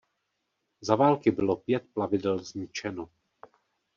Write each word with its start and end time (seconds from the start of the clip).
Za 0.81 0.95
války 0.95 1.31
bylo 1.31 1.55
pět 1.55 1.83
plavidel 1.93 2.39
zničeno. 2.43 3.09